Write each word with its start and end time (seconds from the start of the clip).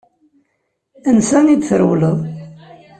Ansa 1.09 1.39
i 1.53 1.55
trewleḍ? 1.67 2.17